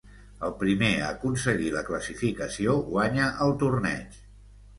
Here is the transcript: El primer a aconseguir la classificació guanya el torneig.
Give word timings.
El 0.45 0.53
primer 0.61 0.87
a 1.01 1.09
aconseguir 1.15 1.67
la 1.75 1.83
classificació 1.91 2.75
guanya 2.95 3.29
el 3.47 3.55
torneig. 3.67 4.19